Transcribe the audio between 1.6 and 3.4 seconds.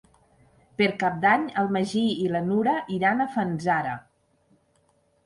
en Magí i na Nura iran a